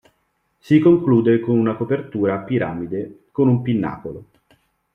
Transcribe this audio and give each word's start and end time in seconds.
Si 0.57 0.79
conclude 0.79 1.39
con 1.39 1.55
una 1.59 1.75
copertura 1.75 2.33
a 2.39 2.39
piramide 2.43 3.25
con 3.31 3.47
un 3.49 3.61
pinnacolo. 3.61 4.25